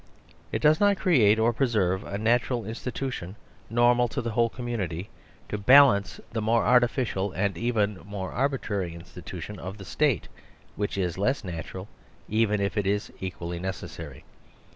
It 0.51 0.63
does 0.63 0.79
not 0.79 0.97
create 0.97 1.37
or 1.37 1.53
preserve 1.53 2.03
a 2.03 2.17
nat 2.17 2.49
ural 2.49 2.65
institution, 2.65 3.35
normal 3.69 4.07
to 4.07 4.19
the 4.19 4.31
whole 4.31 4.49
com 4.49 4.65
munity, 4.65 5.09
to 5.49 5.59
balance 5.59 6.19
the 6.31 6.41
more 6.41 6.65
artificial 6.65 7.31
and 7.33 7.55
even 7.55 7.99
more 8.03 8.31
arbitrary 8.31 8.95
institution 8.95 9.59
of 9.59 9.77
the 9.77 9.85
state; 9.85 10.27
which 10.75 10.97
is 10.97 11.19
less 11.19 11.43
natural 11.43 11.87
even 12.27 12.59
if 12.61 12.77
it 12.79 12.87
is 12.87 13.13
equally 13.21 13.59
necessary. 13.59 14.23